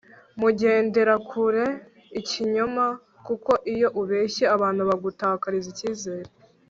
[0.39, 1.65] mugendera kure
[2.19, 2.85] ikinyoma
[3.25, 6.29] kuko iyo ubeshye abantu bagutakariza ikizere